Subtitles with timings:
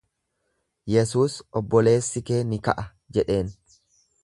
[0.93, 3.55] Yesuus, Obboleessi kee ni ka'a jedheen.